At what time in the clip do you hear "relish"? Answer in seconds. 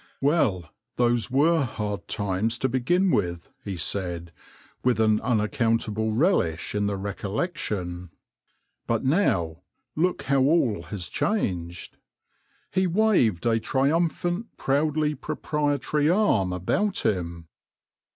6.13-6.73